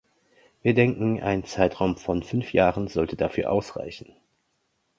Wir 0.63 0.73
denken, 0.73 1.19
ein 1.21 1.45
Zeitraum 1.45 1.95
von 1.95 2.23
fünf 2.23 2.53
Jahren 2.53 2.87
sollte 2.87 3.15
dafür 3.15 3.51
ausreichen. 3.51 4.15